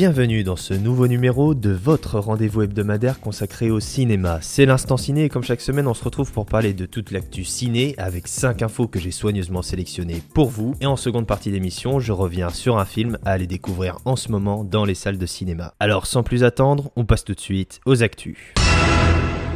Bienvenue 0.00 0.44
dans 0.44 0.56
ce 0.56 0.72
nouveau 0.72 1.08
numéro 1.08 1.52
de 1.54 1.68
votre 1.68 2.18
rendez-vous 2.18 2.62
hebdomadaire 2.62 3.20
consacré 3.20 3.70
au 3.70 3.80
cinéma. 3.80 4.38
C'est 4.40 4.64
l'instant 4.64 4.96
ciné 4.96 5.24
et 5.24 5.28
comme 5.28 5.42
chaque 5.42 5.60
semaine 5.60 5.86
on 5.86 5.92
se 5.92 6.02
retrouve 6.02 6.32
pour 6.32 6.46
parler 6.46 6.72
de 6.72 6.86
toute 6.86 7.10
l'actu 7.10 7.44
ciné 7.44 7.94
avec 7.98 8.26
5 8.26 8.62
infos 8.62 8.88
que 8.88 8.98
j'ai 8.98 9.10
soigneusement 9.10 9.60
sélectionnées 9.60 10.22
pour 10.32 10.48
vous. 10.48 10.74
Et 10.80 10.86
en 10.86 10.96
seconde 10.96 11.26
partie 11.26 11.50
d'émission 11.50 12.00
je 12.00 12.12
reviens 12.12 12.48
sur 12.48 12.78
un 12.78 12.86
film 12.86 13.18
à 13.26 13.32
aller 13.32 13.46
découvrir 13.46 13.98
en 14.06 14.16
ce 14.16 14.32
moment 14.32 14.64
dans 14.64 14.86
les 14.86 14.94
salles 14.94 15.18
de 15.18 15.26
cinéma. 15.26 15.74
Alors 15.80 16.06
sans 16.06 16.22
plus 16.22 16.44
attendre, 16.44 16.90
on 16.96 17.04
passe 17.04 17.24
tout 17.24 17.34
de 17.34 17.40
suite 17.40 17.82
aux 17.84 18.02
actus. 18.02 18.38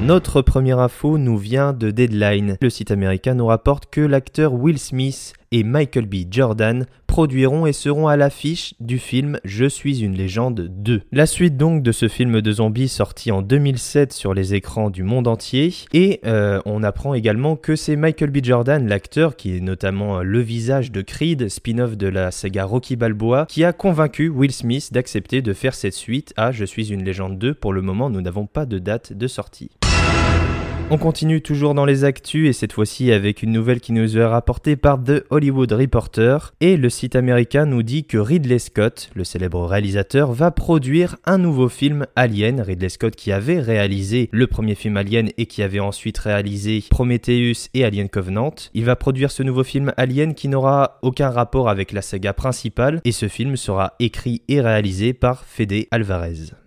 Notre 0.03 0.43
première 0.43 0.81
info 0.81 1.17
nous 1.17 1.39
vient 1.39 1.73
de 1.73 1.91
Deadline. 1.91 2.59
Le 2.61 2.69
site 2.69 2.91
américain 2.91 3.33
nous 3.33 3.47
rapporte 3.47 3.87
que 3.87 4.03
l'acteur 4.03 4.53
Will 4.53 4.79
Smith 4.79 5.33
et 5.53 5.63
Michael 5.63 6.05
B. 6.05 6.17
Jordan 6.31 6.85
produiront 7.15 7.65
et 7.65 7.73
seront 7.73 8.09
à 8.09 8.17
l'affiche 8.17 8.75
du 8.81 8.99
film 8.99 9.39
Je 9.45 9.67
suis 9.67 10.03
une 10.03 10.17
légende 10.17 10.63
2. 10.69 11.03
La 11.13 11.27
suite 11.27 11.57
donc 11.57 11.85
de 11.85 11.93
ce 11.93 12.09
film 12.09 12.41
de 12.41 12.51
zombies 12.51 12.89
sorti 12.89 13.31
en 13.31 13.41
2007 13.41 14.13
sur 14.13 14.35
les 14.35 14.55
écrans 14.55 14.91
du 14.91 15.05
monde 15.05 15.29
entier 15.29 15.73
et 15.93 16.19
euh, 16.27 16.61
on 16.67 16.83
apprend 16.83 17.15
également 17.15 17.55
que 17.55 17.77
c'est 17.77 17.95
Michael 17.95 18.31
B. 18.31 18.39
Jordan, 18.43 18.89
l'acteur 18.89 19.37
qui 19.37 19.57
est 19.57 19.61
notamment 19.61 20.25
le 20.25 20.41
visage 20.41 20.91
de 20.91 21.03
Creed, 21.03 21.49
spin-off 21.49 21.97
de 21.97 22.09
la 22.09 22.33
saga 22.33 22.65
Rocky 22.65 22.97
Balboa, 22.97 23.47
qui 23.49 23.63
a 23.63 23.73
convaincu 23.73 24.29
Will 24.29 24.51
Smith 24.51 24.93
d'accepter 24.93 25.41
de 25.41 25.53
faire 25.53 25.77
cette 25.77 25.95
suite 25.95 26.35
à 26.37 26.51
Je 26.51 26.65
suis 26.65 26.93
une 26.93 27.05
légende 27.05 27.39
2. 27.39 27.55
Pour 27.55 27.73
le 27.73 27.81
moment, 27.81 28.11
nous 28.11 28.23
n'avons 28.23 28.47
pas 28.47 28.67
de 28.67 28.81
date 28.81 29.13
de 29.13 29.29
sortie. 29.29 29.71
On 30.91 30.99
continue 30.99 31.41
toujours 31.41 31.75
dans 31.75 31.87
les 31.87 32.05
actus 32.05 32.47
et 32.47 32.53
cette 32.53 32.75
fois-ci 32.75 33.11
avec 33.11 33.43
une 33.43 33.53
nouvelle 33.53 33.81
qui 33.81 33.93
nous 33.93 34.19
est 34.19 34.25
rapportée 34.25 34.77
par 34.77 35.03
The 35.03 35.25
Hollywood 35.31 35.73
Reporter 35.73 36.53
et 36.61 36.77
le 36.77 36.91
site 36.91 37.17
américain 37.17 37.65
nous 37.65 37.83
dit 37.83 38.05
que 38.05 38.19
Ridley 38.19 38.59
Scott, 38.59 39.11
le 39.15 39.25
célèbre 39.25 39.65
réalisateur, 39.65 40.33
va 40.33 40.51
produire 40.51 41.17
un 41.25 41.39
nouveau 41.39 41.71
film 41.71 42.07
Alien. 42.17 42.61
Ridley 42.61 42.91
Scott 42.91 43.17
qui 43.17 43.33
avait 43.33 43.61
réalisé 43.61 44.29
le 44.31 44.47
premier 44.47 44.75
film 44.75 44.99
Alien 44.99 45.31
et 45.39 45.47
qui 45.47 45.63
avait 45.63 45.81
ensuite 45.81 46.19
réalisé 46.19 46.85
Prometheus 46.91 47.71
et 47.73 47.85
Alien 47.85 48.11
Covenant. 48.11 48.55
Il 48.75 48.85
va 48.85 48.95
produire 48.95 49.31
ce 49.31 49.43
nouveau 49.43 49.65
film 49.65 49.93
Alien 49.97 50.35
qui 50.35 50.49
n'aura 50.49 50.99
aucun 51.01 51.31
rapport 51.31 51.71
avec 51.71 51.93
la 51.93 52.03
saga 52.03 52.35
principale 52.35 53.01
et 53.05 53.13
ce 53.13 53.29
film 53.29 53.57
sera 53.57 53.95
écrit 54.01 54.43
et 54.49 54.61
réalisé 54.61 55.15
par 55.15 55.45
Fede 55.45 55.87
Alvarez. 55.91 56.64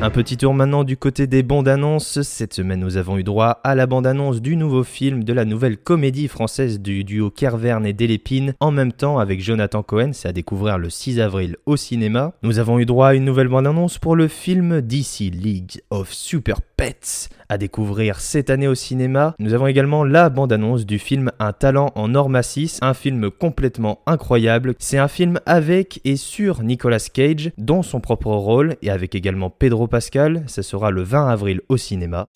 Un 0.00 0.10
petit 0.10 0.36
tour 0.36 0.54
maintenant 0.54 0.84
du 0.84 0.96
côté 0.96 1.26
des 1.26 1.42
bandes 1.42 1.66
annonces. 1.66 2.22
Cette 2.22 2.54
semaine, 2.54 2.78
nous 2.78 2.96
avons 2.98 3.18
eu 3.18 3.24
droit 3.24 3.60
à 3.64 3.74
la 3.74 3.88
bande 3.88 4.06
annonce 4.06 4.40
du 4.40 4.54
nouveau 4.54 4.84
film 4.84 5.24
de 5.24 5.32
la 5.32 5.44
nouvelle 5.44 5.76
comédie 5.76 6.28
française 6.28 6.78
du 6.78 7.02
duo 7.02 7.30
Kervern 7.30 7.84
et 7.84 7.92
Delépine 7.92 8.54
en 8.60 8.70
même 8.70 8.92
temps 8.92 9.18
avec 9.18 9.42
Jonathan 9.42 9.82
Cohen. 9.82 10.10
C'est 10.12 10.28
à 10.28 10.32
découvrir 10.32 10.78
le 10.78 10.88
6 10.88 11.18
avril 11.18 11.56
au 11.66 11.76
cinéma. 11.76 12.32
Nous 12.44 12.60
avons 12.60 12.78
eu 12.78 12.86
droit 12.86 13.08
à 13.08 13.14
une 13.14 13.24
nouvelle 13.24 13.48
bande 13.48 13.66
annonce 13.66 13.98
pour 13.98 14.14
le 14.14 14.28
film 14.28 14.80
DC 14.82 15.32
League 15.32 15.80
of 15.90 16.12
Super 16.12 16.62
Pets 16.62 17.28
à 17.48 17.58
découvrir 17.58 18.20
cette 18.20 18.50
année 18.50 18.68
au 18.68 18.74
cinéma. 18.74 19.34
Nous 19.38 19.54
avons 19.54 19.66
également 19.66 20.04
la 20.04 20.28
bande-annonce 20.28 20.86
du 20.86 20.98
film 20.98 21.32
Un 21.38 21.52
talent 21.52 21.90
en 21.94 22.14
or 22.14 22.28
massif, 22.28 22.78
un 22.82 22.94
film 22.94 23.30
complètement 23.30 24.00
incroyable. 24.06 24.74
C'est 24.78 24.98
un 24.98 25.08
film 25.08 25.40
avec 25.46 26.00
et 26.04 26.16
sur 26.16 26.62
Nicolas 26.62 27.08
Cage, 27.12 27.50
dans 27.58 27.82
son 27.82 28.00
propre 28.00 28.30
rôle, 28.30 28.76
et 28.82 28.90
avec 28.90 29.14
également 29.14 29.50
Pedro 29.50 29.87
Pascal. 29.88 30.44
Ça 30.46 30.62
sera 30.62 30.90
le 30.90 31.02
20 31.02 31.28
avril 31.28 31.60
au 31.68 31.76
cinéma. 31.76 32.26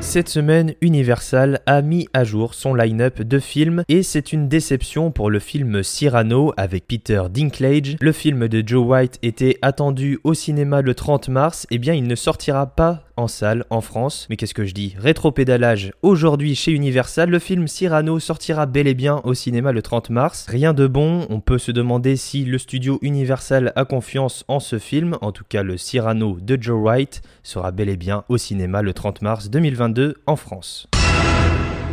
Cette 0.00 0.30
semaine, 0.30 0.74
Universal 0.80 1.60
a 1.66 1.82
mis 1.82 2.08
à 2.14 2.24
jour 2.24 2.54
son 2.54 2.74
line-up 2.74 3.20
de 3.20 3.38
films 3.38 3.84
et 3.88 4.02
c'est 4.02 4.32
une 4.32 4.48
déception 4.48 5.10
pour 5.10 5.30
le 5.30 5.38
film 5.38 5.82
Cyrano 5.82 6.52
avec 6.56 6.88
Peter 6.88 7.22
Dinklage. 7.30 7.96
Le 8.00 8.12
film 8.12 8.48
de 8.48 8.66
Joe 8.66 8.84
White 8.84 9.18
était 9.22 9.58
attendu 9.60 10.18
au 10.24 10.32
cinéma 10.32 10.80
le 10.80 10.94
30 10.94 11.28
mars, 11.28 11.66
et 11.70 11.74
eh 11.74 11.78
bien 11.78 11.92
il 11.92 12.04
ne 12.04 12.14
sortira 12.14 12.66
pas 12.66 13.04
en 13.16 13.28
salle 13.28 13.66
en 13.68 13.82
France. 13.82 14.26
Mais 14.30 14.36
qu'est-ce 14.36 14.54
que 14.54 14.64
je 14.64 14.72
dis? 14.72 14.96
Rétropédalage 14.98 15.92
aujourd'hui 16.00 16.54
chez 16.54 16.72
Universal, 16.72 17.28
le 17.28 17.38
film 17.38 17.68
Cyrano 17.68 18.18
sortira 18.18 18.64
bel 18.64 18.88
et 18.88 18.94
bien 18.94 19.20
au 19.24 19.34
cinéma 19.34 19.70
le 19.70 19.82
30 19.82 20.08
mars. 20.08 20.46
Rien 20.48 20.72
de 20.72 20.86
bon, 20.86 21.26
on 21.28 21.40
peut 21.40 21.58
se 21.58 21.72
demander 21.72 22.16
si 22.16 22.46
le 22.46 22.56
studio 22.56 22.98
Universal 23.02 23.72
a 23.76 23.84
confiance 23.84 24.44
en 24.48 24.60
ce 24.60 24.78
film. 24.78 25.18
En 25.20 25.30
tout 25.30 25.44
cas, 25.46 25.62
le 25.62 25.76
Cyrano 25.76 26.38
de 26.40 26.56
Joe 26.58 26.80
White 26.80 27.20
sera 27.42 27.70
bel 27.70 27.90
et 27.90 27.98
bien 27.98 28.24
au 28.30 28.38
cinéma 28.38 28.80
le 28.80 28.94
30 28.94 29.20
mars 29.20 29.50
2022 29.50 29.89
en 30.26 30.36
France. 30.36 30.86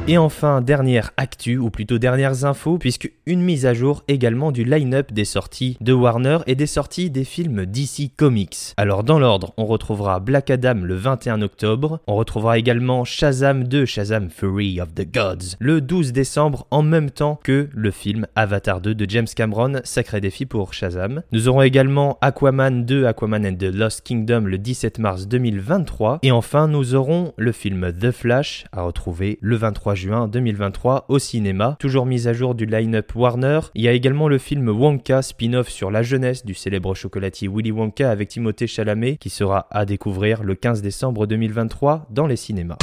Et 0.09 0.17
enfin, 0.17 0.61
dernière 0.61 1.11
actu, 1.17 1.57
ou 1.57 1.69
plutôt 1.69 1.97
dernières 1.97 2.45
infos, 2.45 2.77
puisque 2.77 3.11
une 3.25 3.41
mise 3.41 3.65
à 3.65 3.73
jour 3.73 4.05
également 4.07 4.53
du 4.53 4.63
line-up 4.63 5.11
des 5.11 5.25
sorties 5.25 5.75
de 5.81 5.91
Warner 5.91 6.37
et 6.47 6.55
des 6.55 6.65
sorties 6.65 7.09
des 7.09 7.25
films 7.25 7.65
DC 7.65 8.15
Comics. 8.15 8.73
Alors 8.77 9.03
dans 9.03 9.19
l'ordre, 9.19 9.53
on 9.57 9.65
retrouvera 9.65 10.21
Black 10.21 10.49
Adam 10.49 10.75
le 10.75 10.95
21 10.95 11.41
octobre, 11.41 11.99
on 12.07 12.15
retrouvera 12.15 12.57
également 12.57 13.03
Shazam 13.03 13.65
2, 13.65 13.85
Shazam 13.85 14.29
Fury 14.29 14.79
of 14.79 14.93
the 14.95 15.05
Gods, 15.13 15.57
le 15.59 15.81
12 15.81 16.13
décembre 16.13 16.67
en 16.71 16.83
même 16.83 17.11
temps 17.11 17.37
que 17.43 17.67
le 17.73 17.91
film 17.91 18.27
Avatar 18.37 18.79
2 18.79 18.95
de 18.95 19.09
James 19.09 19.27
Cameron, 19.35 19.81
sacré 19.83 20.21
défi 20.21 20.45
pour 20.45 20.73
Shazam. 20.73 21.21
Nous 21.33 21.49
aurons 21.49 21.63
également 21.63 22.17
Aquaman 22.21 22.85
2, 22.85 23.07
Aquaman 23.07 23.45
and 23.45 23.57
the 23.57 23.63
Lost 23.63 24.03
Kingdom 24.03 24.45
le 24.45 24.57
17 24.57 24.99
mars 24.99 25.27
2023, 25.27 26.19
et 26.23 26.31
enfin 26.31 26.69
nous 26.69 26.95
aurons 26.95 27.33
le 27.35 27.51
film 27.51 27.91
The 27.91 28.11
Flash 28.11 28.63
à 28.71 28.83
retrouver 28.83 29.37
le 29.41 29.57
23 29.57 29.96
juin 29.97 30.27
2023 30.27 31.05
au 31.09 31.19
cinéma. 31.19 31.75
Toujours 31.79 32.05
mise 32.05 32.27
à 32.27 32.33
jour 32.33 32.55
du 32.55 32.65
line-up 32.65 33.11
Warner. 33.15 33.59
Il 33.75 33.81
y 33.81 33.87
a 33.87 33.91
également 33.91 34.29
le 34.29 34.37
film 34.37 34.69
Wonka, 34.69 35.21
spin-off 35.21 35.67
sur 35.67 35.91
la 35.91 36.03
jeunesse 36.03 36.45
du 36.45 36.53
célèbre 36.53 36.93
chocolatier 36.95 37.49
Willy 37.51 37.71
Wonka 37.71 38.09
avec 38.09 38.29
Timothée 38.29 38.67
Chalamet, 38.67 39.17
qui 39.17 39.29
sera 39.29 39.67
à 39.71 39.85
découvrir 39.85 40.43
le 40.43 40.55
15 40.55 40.81
décembre 40.81 41.25
2023 41.27 42.07
dans 42.11 42.27
les 42.27 42.37
cinémas. 42.37 42.77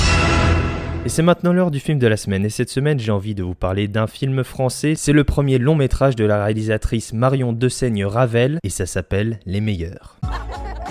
Et 1.07 1.09
c'est 1.09 1.23
maintenant 1.23 1.53
l'heure 1.53 1.71
du 1.71 1.81
film 1.81 1.99
de 1.99 2.07
la 2.07 2.17
semaine. 2.17 2.45
Et 2.45 2.51
cette 2.51 2.71
semaine, 2.71 2.99
j'ai 2.99 3.13
envie 3.13 3.35
de 3.35 3.43
vous 3.43 3.55
parler 3.55 3.89
d'un 3.89 4.07
film 4.07 4.43
français. 4.43 4.95
C'est 4.97 5.13
le 5.13 5.23
premier 5.23 5.59
long 5.59 5.77
métrage 5.77 6.17
de 6.17 6.25
la 6.25 6.43
réalisatrice 6.43 7.13
Marion 7.13 7.53
Dessaigne 7.53 8.05
Ravel. 8.07 8.59
Et 8.65 8.71
ça 8.71 8.87
s'appelle 8.87 9.39
Les 9.47 9.61
Meilleurs. 9.61 10.19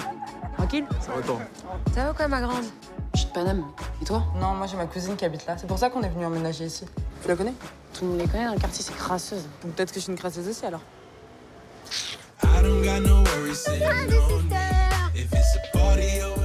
Tranquille 0.64 0.86
Ça 1.02 1.12
retourne. 1.12 1.44
Ça 1.94 2.06
va 2.06 2.14
quoi, 2.14 2.30
ma 2.30 2.40
grande 2.40 2.64
Je 3.14 3.20
suis 3.20 3.28
de 3.28 3.34
Paname. 3.34 3.66
Et 4.02 4.06
toi? 4.06 4.24
Non, 4.40 4.54
moi 4.54 4.66
j'ai 4.66 4.78
ma 4.78 4.86
cousine 4.86 5.18
qui 5.18 5.26
habite 5.26 5.46
là. 5.46 5.58
C'est 5.58 5.68
pour 5.68 5.78
ça 5.78 5.90
qu'on 5.90 6.02
est 6.04 6.08
venu 6.08 6.26
emménager 6.26 6.64
ici. 6.64 6.86
Tu 7.22 7.28
la 7.28 7.36
connais? 7.36 7.54
Tout 7.94 8.06
le 8.06 8.12
monde 8.12 8.20
les 8.22 8.28
connaît 8.28 8.46
dans 8.46 8.54
le 8.54 8.60
quartier, 8.62 8.82
c'est 8.82 8.96
crasseuse. 8.96 9.44
Ou 9.66 9.68
peut-être 9.68 9.90
que 9.90 9.96
je 9.96 10.06
suis 10.06 10.12
une 10.14 10.18
crasseuse 10.18 10.48
aussi 10.48 10.66
alors. 10.66 10.80
Bah 12.42 12.50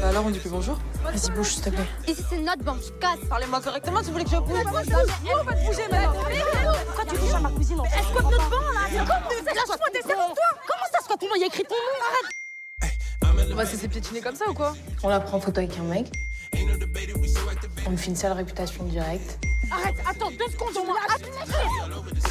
alors 0.09 0.27
on 0.27 0.31
dit 0.31 0.39
plus 0.41 0.51
bonjour 0.51 0.79
Vas-y, 1.05 1.31
bouge, 1.31 1.55
s'il 1.55 1.63
te 1.63 1.71
plaît. 1.71 1.87
Ici, 2.09 2.25
c'est 2.29 2.39
notre 2.39 2.65
banque. 2.65 2.81
Casse? 3.01 3.21
Parlez-moi 3.31 3.61
correctement 3.61 4.01
si 4.01 4.07
vous 4.07 4.13
voulez 4.15 4.25
que 4.25 4.31
je 4.31 4.37
bouge? 4.37 4.65
On 4.67 5.45
va 5.45 5.53
bouger 5.53 5.89
maintenant. 5.93 6.13
Pourquoi 6.87 7.05
tu 7.05 7.17
touches 7.21 7.35
à 7.35 7.41
ma 7.41 7.51
cousine 7.51 7.79
en 7.79 7.85
fait 7.85 8.01
Est-ce 8.01 8.13
notre 8.15 8.51
banc 8.51 8.57
là? 8.75 8.81
C'est 8.91 8.99
comme 8.99 9.09
Lâche-moi 9.47 9.77
toi 9.77 10.35
Comment 10.67 10.89
ça 10.93 11.03
se 11.03 11.09
fait 11.09 11.27
Il 11.37 11.41
y 11.41 11.45
a 11.45 11.47
écrit 11.47 11.63
ton 11.63 11.77
nom? 11.77 12.05
Arrête 12.11 12.35
On 13.51 13.55
va 13.55 13.67
se 13.67 13.73
laisser 13.73 13.89
piétiner 13.89 14.21
comme 14.21 14.35
ça 14.35 14.49
ou 14.49 14.55
quoi 14.55 14.75
On 15.03 15.09
la 15.09 15.21
prend 15.21 15.39
en 15.39 15.41
photo 15.41 15.61
avec 15.61 15.77
un 15.79 15.83
mec. 15.83 16.07
On 17.87 17.91
me 17.91 17.97
fait 17.97 18.09
une 18.09 18.17
sale 18.17 18.33
réputation 18.33 18.85
directe. 18.85 19.39
Arrête 19.71 19.97
Attends 20.09 20.31
deux 20.31 20.51
secondes 20.51 20.77
au 20.77 20.85
moins 20.87 20.97
C'est 22.19 22.28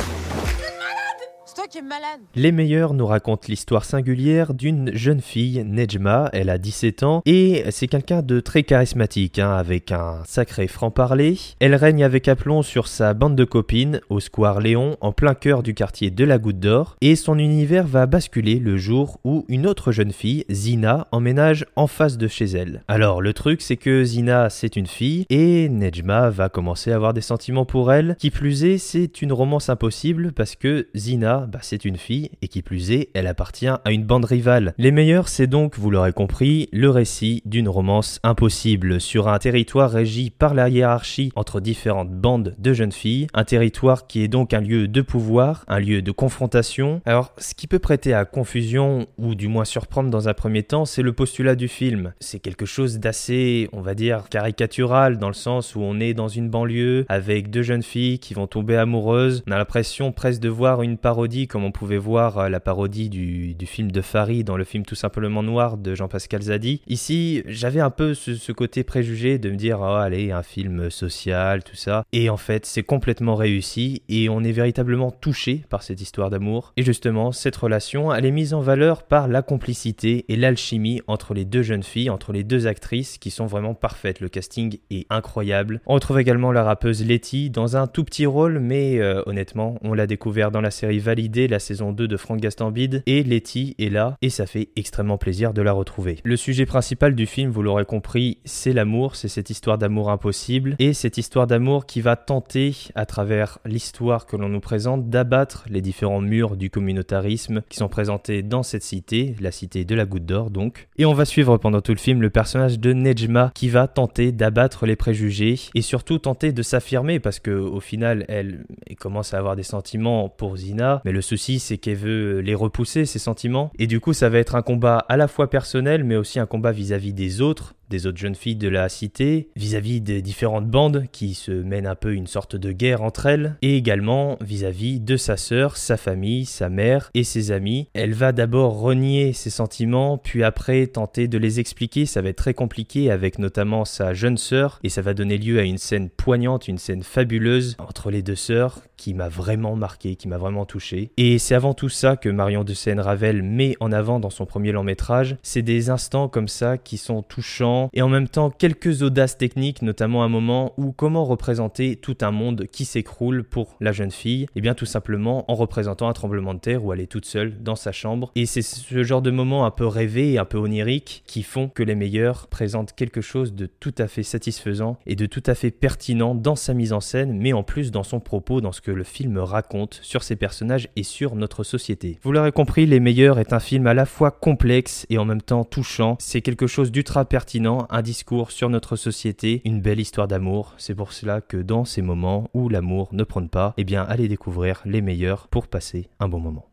Les 2.36 2.51
meilleurs 2.51 2.94
nous 2.94 3.06
racontent 3.06 3.48
l'histoire 3.48 3.86
singulière 3.86 4.54
d'une 4.54 4.94
jeune 4.95 5.21
fille, 5.21 5.63
Nejma, 5.65 6.30
elle 6.33 6.50
a 6.50 6.57
17 6.57 7.04
ans, 7.04 7.21
et 7.25 7.63
c'est 7.71 7.88
quelqu'un 7.88 8.21
de 8.21 8.39
très 8.39 8.63
charismatique, 8.63 9.39
hein, 9.39 9.51
avec 9.51 9.92
un 9.92 10.21
sacré 10.25 10.68
franc-parler. 10.68 11.38
Elle 11.59 11.75
règne 11.75 12.04
avec 12.04 12.27
aplomb 12.27 12.62
sur 12.62 12.88
sa 12.88 13.13
bande 13.13 13.36
de 13.36 13.44
copines, 13.44 14.01
au 14.09 14.19
square 14.19 14.59
Léon, 14.59 14.98
en 15.01 15.12
plein 15.12 15.33
cœur 15.33 15.63
du 15.63 15.74
quartier 15.74 16.12
de 16.12 16.24
la 16.24 16.38
Goutte 16.38 16.59
d'Or, 16.59 16.95
et 17.01 17.15
son 17.15 17.39
univers 17.39 17.88
va 17.88 18.06
basculer 18.06 18.59
le 18.59 18.77
jour 18.77 19.19
où 19.24 19.45
une 19.48 19.68
autre 19.68 19.92
jeune 19.92 20.12
fille, 20.12 20.45
Zina, 20.51 21.07
emménage 21.12 21.65
en 21.75 21.88
face 21.88 22.18
de 22.18 22.27
chez 22.27 22.45
elle. 22.45 22.83
Alors 22.88 23.21
le 23.21 23.33
truc 23.33 23.62
c'est 23.62 23.77
que 23.77 24.04
Zina 24.04 24.50
c'est 24.50 24.75
une 24.75 24.88
fille, 24.88 25.25
et 25.30 25.69
Nejma 25.69 26.30
va 26.30 26.50
commencer 26.50 26.92
à 26.92 26.95
avoir 26.95 27.13
des 27.13 27.21
sentiments 27.21 27.65
pour 27.65 27.92
elle. 27.92 28.15
Qui 28.19 28.31
plus 28.31 28.63
est, 28.63 28.77
c'est 28.77 29.21
une 29.21 29.33
romance 29.33 29.69
impossible 29.69 30.31
parce 30.33 30.56
que 30.56 30.88
Zina, 30.95 31.46
bah, 31.47 31.59
c'est 31.61 31.85
une 31.85 31.97
fille, 31.97 32.29
et 32.41 32.47
qui 32.47 32.61
plus 32.61 32.91
est, 32.91 33.09
elle 33.13 33.27
appartient 33.27 33.67
à 33.67 33.91
une 33.91 34.03
bande 34.03 34.25
rivale. 34.25 34.73
Les 34.77 34.91
meilleurs, 34.91 35.29
c'est 35.29 35.47
donc, 35.47 35.77
vous 35.77 35.89
l'aurez 35.89 36.13
compris, 36.13 36.69
le 36.71 36.89
récit 36.89 37.41
d'une 37.45 37.69
romance 37.69 38.19
impossible 38.23 38.99
sur 38.99 39.27
un 39.27 39.39
territoire 39.39 39.91
régi 39.91 40.29
par 40.29 40.53
la 40.53 40.69
hiérarchie 40.69 41.31
entre 41.35 41.59
différentes 41.59 42.11
bandes 42.11 42.55
de 42.57 42.73
jeunes 42.73 42.91
filles, 42.91 43.27
un 43.33 43.44
territoire 43.44 44.07
qui 44.07 44.23
est 44.23 44.27
donc 44.27 44.53
un 44.53 44.61
lieu 44.61 44.88
de 44.88 45.01
pouvoir, 45.01 45.63
un 45.67 45.79
lieu 45.79 46.01
de 46.01 46.11
confrontation. 46.11 47.01
Alors, 47.05 47.33
ce 47.38 47.53
qui 47.53 47.67
peut 47.67 47.79
prêter 47.79 48.13
à 48.13 48.25
confusion, 48.25 49.07
ou 49.17 49.35
du 49.35 49.47
moins 49.47 49.65
surprendre 49.65 50.09
dans 50.09 50.27
un 50.29 50.33
premier 50.33 50.63
temps, 50.63 50.85
c'est 50.85 51.01
le 51.01 51.13
postulat 51.13 51.55
du 51.55 51.67
film. 51.67 52.13
C'est 52.19 52.39
quelque 52.39 52.65
chose 52.65 52.99
d'assez, 52.99 53.69
on 53.73 53.81
va 53.81 53.94
dire, 53.94 54.29
caricatural, 54.29 55.17
dans 55.17 55.27
le 55.27 55.33
sens 55.33 55.75
où 55.75 55.81
on 55.81 55.99
est 55.99 56.13
dans 56.13 56.27
une 56.27 56.49
banlieue 56.49 57.05
avec 57.09 57.49
deux 57.49 57.61
jeunes 57.61 57.83
filles 57.83 58.19
qui 58.19 58.33
vont 58.33 58.47
tomber 58.47 58.75
amoureuses. 58.75 59.44
On 59.47 59.51
a 59.51 59.57
l'impression 59.57 60.11
presque 60.11 60.41
de 60.41 60.49
voir 60.49 60.81
une 60.81 60.97
parodie, 60.97 61.37
comme 61.45 61.63
on 61.63 61.72
pouvait 61.72 61.98
voir 61.98 62.39
euh, 62.39 62.50
la 62.50 62.60
parodie 62.60 63.10
du, 63.10 63.56
film 63.68 63.92
de 63.92 64.01
Farid 64.01 64.48
dans 64.48 64.57
le 64.57 64.63
film 64.63 64.86
Tout 64.86 64.95
simplement 64.95 65.44
noir 65.44 65.78
de 65.78 65.94
Jean-Pascal 65.94 66.42
Zadi. 66.42 66.81
Ici, 66.88 67.44
j'avais 67.45 67.81
un 67.81 67.92
peu 67.92 68.16
ce, 68.16 68.51
côté 68.51 68.84
préjugé 68.84 69.38
de 69.38 69.51
me 69.51 69.56
dire, 69.56 69.80
oh 69.81 69.84
allez, 69.84 70.31
un 70.31 70.42
film 70.42 70.89
social, 70.89 71.63
tout 71.63 71.75
ça. 71.75 72.06
Et 72.13 72.30
en 72.30 72.38
fait, 72.38 72.66
c'est 72.66 72.81
complètement 72.81 73.36
réussi 73.36 74.01
et 74.10 74.30
on 74.30 74.44
est 74.44 74.51
véritablement 74.51 75.12
touché 75.12 75.63
par 75.69 75.84
cette 75.84 76.01
histoire 76.01 76.30
d'amour. 76.30 76.74
Et 76.78 76.84
justement, 76.84 77.31
cette 77.31 77.57
relation, 77.57 78.13
elle 78.13 78.25
est 78.25 78.31
mise 78.31 78.54
en 78.54 78.62
valeur 78.62 79.04
par 79.04 79.28
la 79.28 79.42
complicité 79.42 80.25
et 80.30 80.38
l'alchimie 80.38 81.01
entre 81.07 81.33
les 81.33 81.45
deux 81.45 81.62
jeunes 81.62 81.83
filles, 81.83 82.10
entre 82.10 82.31
les 82.31 82.44
deux 82.44 82.66
actrices 82.68 83.18
qui 83.18 83.30
sont 83.30 83.45
vraiment 83.45 83.74
parfaites. 83.74 84.22
Le 84.22 84.30
casting 84.30 84.80
est 84.90 85.06
incroyable. 85.10 85.81
On 85.86 85.95
retrouve 85.95 86.19
également 86.19 86.54
la 86.54 86.63
rappeuse 86.63 87.06
Letty 87.06 87.50
dans 87.50 87.75
un 87.75 87.88
tout 87.88 88.06
petit 88.06 88.25
rôle, 88.25 88.60
mais 88.60 89.00
euh, 89.00 89.22
honnêtement, 89.25 89.78
on 89.81 89.94
l'a 89.94 90.07
découvert 90.07 90.51
dans 90.51 90.62
la 90.62 90.72
série 90.72 91.00
La 91.27 91.59
saison 91.59 91.91
2 91.91 92.07
de 92.07 92.15
Franck 92.15 92.39
Gastambide, 92.39 93.03
et 93.06 93.21
Letty 93.21 93.75
est 93.79 93.89
là, 93.89 94.18
et 94.21 94.29
ça 94.29 94.45
fait 94.45 94.69
extrêmement 94.77 95.18
plaisir 95.18 95.53
de 95.53 95.62
la 95.62 95.74
retrouver. 95.74 96.19
Le 96.24 96.38
sujet 96.38 96.65
principal 96.65 97.15
du 97.15 97.25
film, 97.25 97.51
vous 97.51 97.62
l'aurez 97.62 97.83
compris, 97.83 98.38
c'est 98.45 98.71
l'amour, 98.71 99.18
c'est 99.18 99.27
cette 99.27 99.50
histoire 99.50 99.77
d'amour 99.77 100.09
impossible, 100.09 100.75
et 100.79 100.94
cette 100.94 101.18
histoire 101.18 101.45
d'amour 101.45 101.85
qui 101.85 102.00
va 102.00 102.15
tenter, 102.15 102.74
à 102.95 103.06
travers 103.06 103.59
l'histoire 103.65 104.25
que 104.25 104.38
l'on 104.38 104.47
nous 104.47 104.62
présente, 104.62 105.09
d'abattre 105.09 105.65
les 105.69 105.81
différents 105.81 106.21
murs 106.21 106.56
du 106.56 106.69
communautarisme 106.69 107.62
qui 107.68 107.77
sont 107.77 107.89
présentés 107.89 108.41
dans 108.41 108.63
cette 108.63 108.83
cité, 108.83 109.35
la 109.41 109.51
cité 109.51 109.83
de 109.83 109.95
la 109.95 110.06
Goutte 110.06 110.25
d'Or 110.25 110.50
donc. 110.50 110.88
Et 110.97 111.06
on 111.06 111.13
va 111.13 111.25
suivre 111.25 111.57
pendant 111.57 111.81
tout 111.81 111.91
le 111.91 111.97
film 111.97 112.21
le 112.21 112.30
personnage 112.30 112.80
de 112.80 112.94
Nejma 112.94 113.51
qui 113.53 113.68
va 113.68 113.88
tenter 113.88 114.31
d'abattre 114.31 114.85
les 114.85 114.95
préjugés 114.95 115.59
et 115.75 115.81
surtout 115.81 116.19
tenter 116.19 116.53
de 116.53 116.62
s'affirmer 116.63 117.19
parce 117.19 117.39
que 117.39 117.51
au 117.51 117.81
final 117.81 118.25
elle, 118.30 118.65
commence 119.00 119.33
à 119.33 119.38
avoir 119.38 119.56
des 119.56 119.63
sentiments 119.63 120.30
pour 120.30 120.57
Zina, 120.57 121.01
mais 121.07 121.13
le 121.13 121.21
souci 121.21 121.59
c'est 121.59 121.77
qu'elle 121.77 121.95
veut 121.95 122.39
les 122.39 122.54
repousser 122.54 123.06
ces 123.06 123.18
sentiments. 123.18 123.71
Et 123.80 123.88
du 123.88 124.01
coup 124.01 124.12
ça 124.12 124.27
va 124.27 124.39
être 124.39 124.56
un 124.56 124.62
combat 124.62 124.98
à 125.07 125.15
la 125.15 125.30
fois 125.30 125.50
personnel 125.50 126.04
mais 126.04 126.18
aussi 126.18 126.38
un 126.38 126.45
combat 126.45 126.74
vis 126.74 126.92
à 126.92 126.98
-vis 126.98 127.13
des 127.13 127.39
autres 127.39 127.75
des 127.89 128.07
autres 128.07 128.18
jeunes 128.18 128.36
filles 128.36 128.56
de 128.56 128.68
la 128.68 128.89
cité, 128.89 129.50
vis-à-vis 129.56 130.01
des 130.01 130.22
différentes 130.22 130.68
bandes 130.68 131.06
qui 131.12 131.34
se 131.34 131.51
mènent 131.51 131.88
un 131.88 131.95
peu 131.95 132.13
une 132.13 132.28
sorte 132.28 132.56
de 132.56 132.72
guerre 132.72 133.01
entre 133.01 133.25
elles, 133.25 133.57
et 133.62 133.75
également 133.75 134.38
vis-à-vis 134.42 135.00
de 135.00 135.18
sa 135.18 135.38
sœur, 135.38 135.78
sa 135.78 135.98
famille, 135.98 136.45
sa 136.45 136.69
mère 136.69 137.10
et 137.13 137.24
ses 137.24 137.51
amis. 137.51 137.88
Elle 137.94 138.13
va 138.13 138.31
d'abord 138.31 138.80
renier 138.80 139.34
ses 139.34 139.50
sentiments, 139.50 140.18
puis 140.18 140.44
après 140.44 140.88
tenter 140.88 141.28
de 141.28 141.38
les 141.38 141.60
expliquer, 141.60 142.06
ça 142.06 142.22
va 142.22 142.30
être 142.30 142.38
très 142.38 142.54
compliqué 142.54 143.12
avec 143.12 143.39
notamment 143.39 143.86
sa 143.86 144.13
jeune 144.13 144.38
sœur, 144.38 144.80
et 144.83 144.90
ça 144.90 145.01
va 145.01 145.13
donner 145.13 145.38
lieu 145.38 145.60
à 145.60 145.63
une 145.63 145.78
scène 145.78 146.10
poignante, 146.10 146.68
une 146.68 146.78
scène 146.78 147.04
fabuleuse 147.04 147.75
entre 147.80 148.12
les 148.12 148.22
deux 148.22 148.36
sœurs 148.36 148.81
qui 148.98 149.13
m'a 149.13 149.30
vraiment 149.30 149.75
marqué, 149.75 150.16
qui 150.16 150.28
m'a 150.28 150.38
vraiment 150.38 150.66
touché. 150.66 151.12
Et 151.18 151.38
c'est 151.38 151.56
avant 151.56 151.74
tout 151.74 151.90
ça 151.90 152.18
que 152.18 152.30
Marion 152.30 152.63
de 152.63 152.74
Seine-Ravel 152.74 153.44
met 153.44 153.75
en 153.80 153.92
avant 153.92 154.19
dans 154.19 154.31
son 154.31 154.45
premier 154.45 154.72
long 154.72 154.83
métrage, 154.83 155.38
c'est 155.44 155.62
des 155.62 155.90
instants 155.90 156.28
comme 156.28 156.48
ça 156.48 156.78
qui 156.78 156.98
sont 156.98 157.22
touchants, 157.22 157.76
et 157.94 158.01
en 158.01 158.09
même 158.09 158.27
temps 158.27 158.50
quelques 158.50 159.01
audaces 159.01 159.38
techniques, 159.38 159.81
notamment 159.81 160.24
un 160.24 160.29
moment 160.29 160.74
où 160.77 160.91
comment 160.91 161.25
représenter 161.25 161.95
tout 161.95 162.18
un 162.21 162.31
monde 162.31 162.65
qui 162.71 162.85
s'écroule 162.85 163.44
pour 163.44 163.75
la 163.79 163.91
jeune 163.91 164.12
fille? 164.12 164.44
Et 164.44 164.47
eh 164.57 164.62
bien 164.62 164.74
tout 164.74 164.85
simplement 164.85 165.50
en 165.51 165.56
représentant 165.56 166.07
un 166.07 166.13
tremblement 166.13 166.53
de 166.53 166.59
terre 166.59 166.83
où 166.83 166.94
elle 166.94 167.00
est 167.00 167.12
toute 167.12 167.25
seule 167.25 167.62
dans 167.62 167.75
sa 167.75 167.91
chambre. 167.91 168.31
Et 168.35 168.45
c'est 168.45 168.62
ce 168.62 169.03
genre 169.03 169.21
de 169.21 169.31
moments 169.31 169.65
un 169.65 169.71
peu 169.71 169.85
rêvés 169.85 170.33
et 170.33 170.38
un 170.38 170.45
peu 170.45 170.57
oniriques 170.57 171.24
qui 171.27 171.44
font 171.44 171.69
que 171.69 171.83
les 171.83 171.95
meilleurs 171.95 172.47
présentent 172.47 172.94
quelque 172.94 173.21
chose 173.21 173.53
de 173.53 173.65
tout 173.65 173.95
à 173.97 174.07
fait 174.07 174.23
satisfaisant 174.23 174.97
et 175.06 175.15
de 175.15 175.25
tout 175.25 175.44
à 175.45 175.56
fait 175.56 175.71
pertinent 175.71 176.35
dans 176.35 176.56
sa 176.56 176.73
mise 176.73 176.94
en 176.94 177.01
scène, 177.01 177.38
mais 177.38 177.53
en 177.53 177.63
plus 177.63 177.91
dans 177.91 178.03
son 178.03 178.19
propos, 178.19 178.62
dans 178.62 178.71
ce 178.71 178.81
que 178.81 178.91
le 178.91 179.03
film 179.03 179.38
raconte 179.38 180.00
sur 180.01 180.23
ses 180.23 180.35
personnages 180.35 180.89
et 180.95 181.03
sur 181.03 181.35
notre 181.35 181.63
société. 181.63 182.19
Vous 182.23 182.31
l'aurez 182.31 182.51
compris, 182.51 182.85
Les 182.85 183.00
Meilleurs 183.00 183.39
est 183.39 183.53
un 183.53 183.59
film 183.59 183.88
à 183.88 183.94
la 183.94 184.06
fois 184.06 184.31
complexe 184.31 185.06
et 185.09 185.18
en 185.18 185.25
même 185.25 185.41
temps 185.41 185.63
touchant. 185.63 186.15
C'est 186.19 186.41
quelque 186.41 186.68
chose 186.68 186.91
d'ultra 186.91 187.25
pertinent 187.25 187.67
un 187.68 188.02
discours 188.02 188.52
sur 188.52 188.69
notre 188.69 188.96
société, 188.96 189.62
une 189.66 189.81
belle 189.81 190.00
histoire 190.00 190.28
d'amour. 190.28 190.74
C'est 190.78 190.96
pour 190.96 191.12
cela 191.14 191.42
que 191.42 191.58
dans 191.58 191.86
ces 191.86 192.02
moments 192.02 192.50
où 192.54 192.69
l'amour 192.69 193.10
ne 193.12 193.24
prône 193.24 193.50
pas, 193.50 193.74
eh 193.78 193.84
bien 193.84 194.04
allez 194.04 194.28
découvrir 194.28 194.81
les 194.86 195.02
meilleurs 195.02 195.48
pour 195.50 195.68
passer 195.68 196.10
un 196.19 196.30
bon 196.30 196.40
moment. 196.40 196.72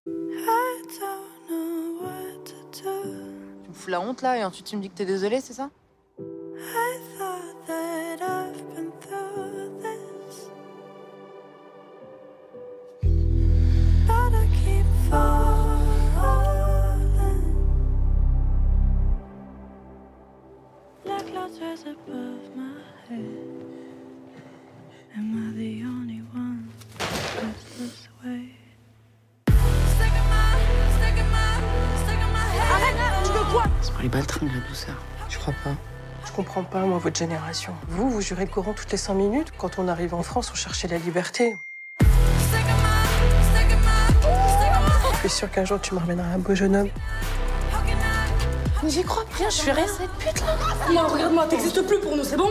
Tu 2.73 3.69
me 3.69 3.75
fous 3.75 3.91
la 3.91 4.01
honte 4.01 4.23
là 4.23 4.39
et 4.39 4.45
ensuite 4.45 4.67
tu 4.67 4.77
me 4.77 4.83
dis 4.83 4.89
que 4.89 4.95
t'es 4.95 5.07
désolé, 5.07 5.41
c'est 5.41 5.53
ça? 5.53 5.71
La 34.13 34.69
douceur. 34.69 34.95
Je 35.29 35.39
crois 35.39 35.55
pas. 35.65 35.71
Je 36.27 36.33
comprends 36.33 36.65
pas, 36.65 36.81
moi, 36.81 36.99
votre 36.99 37.19
génération. 37.19 37.73
Vous, 37.89 38.11
vous 38.11 38.21
jurez 38.21 38.45
le 38.45 38.51
Coran 38.51 38.73
toutes 38.73 38.91
les 38.93 38.99
cinq 38.99 39.15
minutes. 39.15 39.53
Quand 39.59 39.79
on 39.79 39.89
arrive 39.89 40.15
en 40.15 40.23
France, 40.23 40.51
on 40.53 40.55
cherchait 40.55 40.89
la 40.89 40.99
liberté. 40.99 41.57
Je 45.13 45.29
suis 45.29 45.31
sûre 45.31 45.51
qu'un 45.51 45.65
jour, 45.65 45.81
tu 45.81 45.95
me 45.95 46.01
ramèneras 46.01 46.29
un 46.29 46.39
beau 46.39 46.55
jeune 46.55 46.77
homme. 46.77 46.91
J'y 48.87 49.03
crois 49.03 49.25
bien, 49.39 49.49
je 49.49 49.55
suis 49.55 49.71
rien 49.71 49.87
cette 49.87 50.11
pute 50.19 50.41
là. 50.45 50.57
Non, 50.93 51.09
regarde-moi, 51.09 51.47
t'existes 51.47 51.81
plus 51.87 51.99
pour 52.01 52.15
nous, 52.15 52.25
c'est 52.25 52.37
bon? 52.37 52.51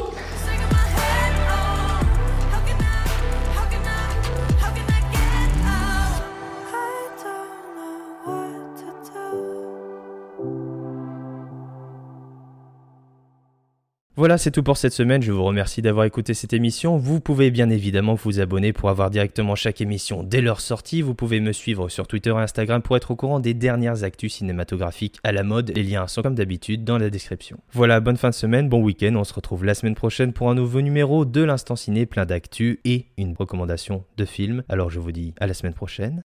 Voilà, 14.24 14.38
c'est 14.38 14.52
tout 14.52 14.64
pour 14.64 14.78
cette 14.78 14.94
semaine. 14.94 15.22
Je 15.22 15.34
vous 15.34 15.44
remercie 15.44 15.82
d'avoir 15.82 16.06
écouté 16.06 16.34
cette 16.34 16.54
émission. 16.54 16.96
Vous 16.96 17.20
pouvez 17.20 17.52
bien 17.52 17.70
évidemment 17.70 18.14
vous 18.14 18.40
abonner 18.40 18.72
pour 18.72 18.90
avoir 18.90 19.10
directement 19.10 19.54
chaque 19.54 19.82
émission 19.82 20.24
dès 20.24 20.40
leur 20.40 20.62
sortie. 20.62 21.02
Vous 21.02 21.14
pouvez 21.14 21.42
me 21.42 21.52
suivre 21.52 21.90
sur 21.90 22.08
Twitter 22.08 22.30
et 22.30 22.40
Instagram 22.40 22.82
pour 22.82 22.96
être 22.96 23.12
au 23.12 23.18
courant 23.18 23.42
des 23.42 23.54
dernières 23.54 24.06
actus 24.06 24.36
cinématographiques 24.36 25.20
à 25.26 25.34
la 25.34 25.44
mode. 25.44 25.74
Les 25.76 25.84
liens 25.84 26.08
sont 26.08 26.22
comme 26.22 26.36
d'habitude 26.36 26.86
dans 26.86 26.98
la 26.98 27.10
description. 27.10 27.60
Voilà, 27.74 28.00
bonne 28.00 28.16
fin 28.16 28.30
de 28.30 28.34
semaine, 28.34 28.70
bon 28.70 28.82
week-end. 28.82 29.14
On 29.18 29.26
se 29.26 29.34
retrouve 29.34 29.66
la 29.66 29.74
semaine 29.74 29.94
prochaine 29.94 30.32
pour 30.32 30.50
un 30.50 30.56
nouveau 30.56 30.80
numéro 30.80 31.26
de 31.26 31.44
l'Instant 31.44 31.76
Ciné 31.76 32.06
plein 32.06 32.26
d'actu 32.26 32.80
et 32.86 33.08
une 33.18 33.36
recommandation 33.38 34.06
de 34.16 34.24
film. 34.24 34.64
Alors 34.70 34.90
je 34.90 35.02
vous 35.02 35.12
dis 35.12 35.34
à 35.42 35.48
la 35.48 35.54
semaine 35.54 35.74
prochaine. 35.74 36.22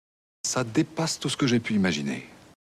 Ça 0.48 0.64
dépasse 0.64 1.20
tout 1.20 1.30
ce 1.30 1.38
que 1.38 1.46
j'ai 1.46 1.60
pu 1.60 1.76
imaginer. 1.76 2.26